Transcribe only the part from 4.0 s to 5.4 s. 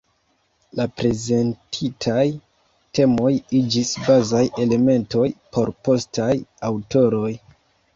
bazaj elementoj